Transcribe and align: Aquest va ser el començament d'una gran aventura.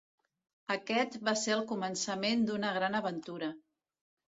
Aquest 0.75 1.19
va 1.29 1.35
ser 1.43 1.55
el 1.57 1.63
començament 1.75 2.49
d'una 2.51 2.77
gran 2.83 3.03
aventura. 3.05 3.57